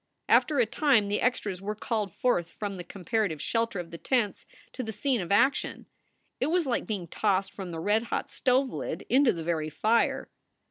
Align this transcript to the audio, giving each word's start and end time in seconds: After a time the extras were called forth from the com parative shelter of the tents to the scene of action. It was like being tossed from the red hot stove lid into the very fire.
After 0.27 0.57
a 0.57 0.65
time 0.65 1.09
the 1.09 1.21
extras 1.21 1.61
were 1.61 1.75
called 1.75 2.11
forth 2.11 2.49
from 2.49 2.77
the 2.77 2.83
com 2.83 3.05
parative 3.05 3.39
shelter 3.39 3.79
of 3.79 3.91
the 3.91 3.99
tents 3.99 4.47
to 4.73 4.81
the 4.81 4.91
scene 4.91 5.21
of 5.21 5.31
action. 5.31 5.85
It 6.39 6.47
was 6.47 6.65
like 6.65 6.87
being 6.87 7.07
tossed 7.07 7.51
from 7.53 7.69
the 7.69 7.79
red 7.79 8.05
hot 8.05 8.27
stove 8.27 8.71
lid 8.73 9.05
into 9.11 9.31
the 9.31 9.43
very 9.43 9.69
fire. 9.69 10.31